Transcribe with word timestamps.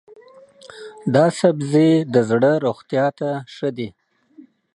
دا 1.13 1.25
سبزی 1.39 1.89
د 2.13 2.15
زړه 2.29 2.51
روغتیا 2.65 3.05
ته 3.19 3.29
ښه 3.53 3.69
دی. 3.77 3.89